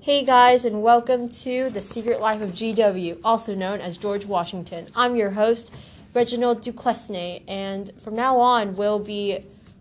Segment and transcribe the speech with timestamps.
[0.00, 4.86] Hey guys, and welcome to The Secret Life of GW, also known as George Washington.
[4.94, 5.74] I'm your host,
[6.14, 9.40] Reginald Duquesne, and from now on, we'll be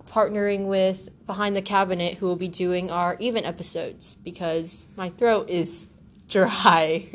[0.10, 5.48] partnering with Behind the Cabinet, who will be doing our event episodes because my throat
[5.50, 5.86] is
[6.30, 7.08] dry.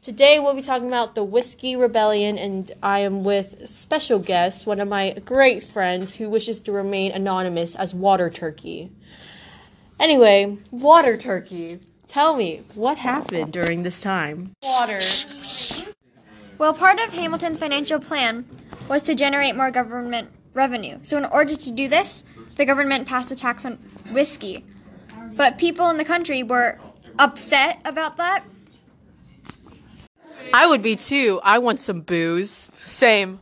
[0.00, 4.80] Today, we'll be talking about the Whiskey Rebellion, and I am with special guest, one
[4.80, 8.92] of my great friends who wishes to remain anonymous as Water Turkey.
[9.98, 11.80] Anyway, water turkey.
[12.06, 14.52] Tell me, what happened during this time?
[14.62, 15.00] Water.
[16.58, 18.46] Well, part of Hamilton's financial plan
[18.88, 20.98] was to generate more government revenue.
[21.02, 22.24] So, in order to do this,
[22.56, 23.74] the government passed a tax on
[24.12, 24.64] whiskey.
[25.34, 26.78] But people in the country were
[27.18, 28.44] upset about that.
[30.54, 31.40] I would be too.
[31.42, 32.70] I want some booze.
[32.84, 33.40] Same.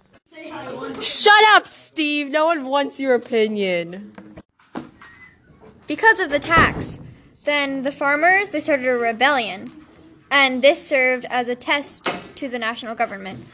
[1.01, 2.31] Shut up, Steve.
[2.31, 4.13] No one wants your opinion.
[5.87, 6.99] Because of the tax,
[7.45, 9.71] then the farmers they started a rebellion,
[10.31, 13.45] and this served as a test to the national government.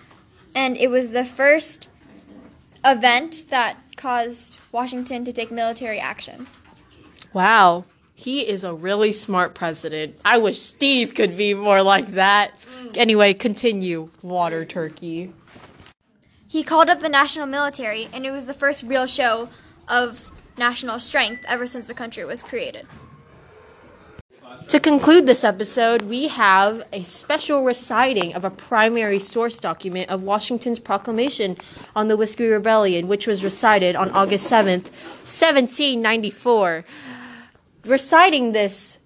[0.55, 1.89] And it was the first
[2.84, 6.47] event that caused Washington to take military action.
[7.33, 7.84] Wow.
[8.14, 10.19] He is a really smart president.
[10.25, 12.53] I wish Steve could be more like that.
[12.95, 15.33] Anyway, continue, water turkey.
[16.47, 19.48] He called up the national military, and it was the first real show
[19.89, 22.86] of national strength ever since the country was created.
[24.69, 30.22] To conclude this episode, we have a special reciting of a primary source document of
[30.22, 31.56] Washington's proclamation
[31.97, 34.92] on the Whiskey Rebellion, which was recited on August 7th,
[35.27, 36.84] 1794.
[37.86, 38.98] Reciting this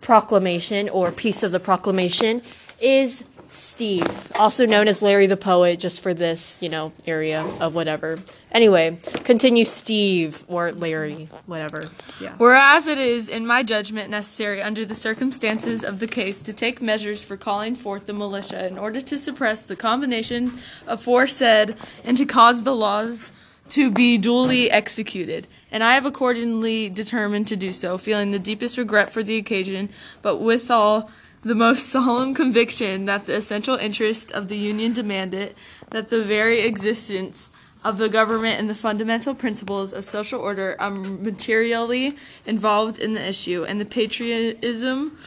[0.00, 2.42] proclamation or piece of the proclamation
[2.78, 7.74] is Steve, also known as Larry the Poet, just for this, you know, area of
[7.74, 8.18] whatever.
[8.50, 11.84] Anyway, continue Steve or Larry, whatever.
[12.20, 12.34] Yeah.
[12.38, 16.82] Whereas it is, in my judgment, necessary under the circumstances of the case to take
[16.82, 20.52] measures for calling forth the militia in order to suppress the combination
[20.86, 23.32] aforesaid and to cause the laws
[23.70, 25.46] to be duly executed.
[25.70, 29.88] And I have accordingly determined to do so, feeling the deepest regret for the occasion,
[30.20, 31.10] but withal
[31.42, 35.56] the most solemn conviction that the essential interest of the Union demand it,
[35.90, 37.50] that the very existence
[37.84, 42.16] of the government and the fundamental principles of social order are materially
[42.46, 45.18] involved in the issue, and the patriotism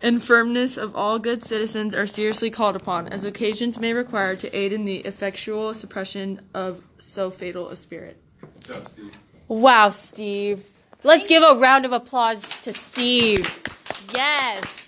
[0.00, 4.54] and firmness of all good citizens are seriously called upon, as occasions may require, to
[4.56, 8.20] aid in the effectual suppression of so fatal a spirit.
[9.48, 10.66] Wow, Steve.
[11.02, 13.50] Let's give a round of applause to Steve.
[14.14, 14.83] Yes.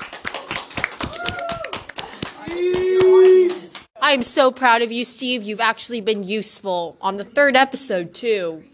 [4.17, 5.43] I'm so proud of you, Steve.
[5.43, 8.65] You've actually been useful on the third episode, too.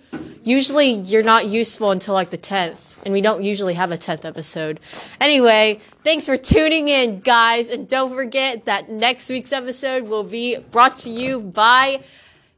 [0.44, 4.24] Usually, you're not useful until like the 10th, and we don't usually have a 10th
[4.24, 4.78] episode.
[5.20, 10.58] Anyway, thanks for tuning in, guys, and don't forget that next week's episode will be
[10.58, 12.04] brought to you by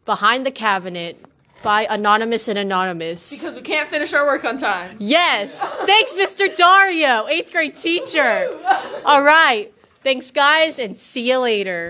[0.04, 1.18] Behind the Cabinet
[1.62, 3.30] by Anonymous and Anonymous.
[3.30, 4.98] Because we can't finish our work on time.
[5.00, 5.58] Yes.
[5.86, 6.54] Thanks, Mr.
[6.54, 8.54] Dario, eighth grade teacher.
[9.06, 9.72] All right.
[10.02, 11.82] Thanks, guys, and see you later.